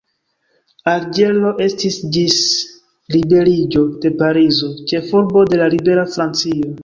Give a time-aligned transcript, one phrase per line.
[0.91, 2.37] Alĝero estis ĝis
[3.15, 6.75] liberiĝo de Parizo, ĉefurbo de la libera Francio.